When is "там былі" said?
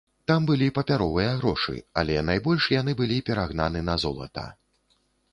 0.29-0.67